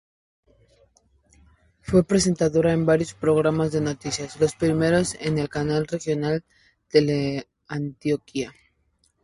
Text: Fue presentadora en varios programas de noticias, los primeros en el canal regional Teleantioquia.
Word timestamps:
Fue 1.81 2.03
presentadora 2.03 2.73
en 2.73 2.87
varios 2.87 3.13
programas 3.13 3.71
de 3.71 3.81
noticias, 3.81 4.39
los 4.39 4.55
primeros 4.55 5.13
en 5.19 5.37
el 5.37 5.47
canal 5.47 5.85
regional 5.85 6.43
Teleantioquia. 6.89 8.51